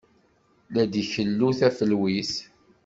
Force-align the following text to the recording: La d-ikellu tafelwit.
La 0.73 0.83
d-ikellu 0.91 1.49
tafelwit. 1.59 2.33